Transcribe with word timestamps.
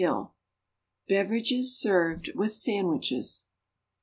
]BEVERAGES 1.09 1.77
SERVED 1.79 2.31
WITH 2.33 2.53
SANDWICHES. 2.55 3.45